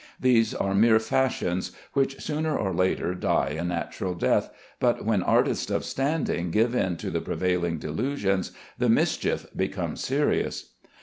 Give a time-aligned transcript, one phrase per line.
[0.19, 5.69] These are mere fashions, which sooner or later die a natural death, but when artists
[5.69, 10.71] of standing give in to the prevailing delusions, the mischief becomes serious.